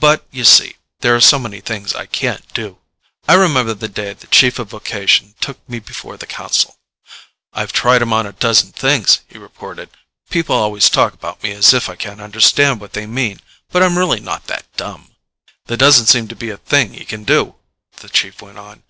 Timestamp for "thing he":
16.56-17.04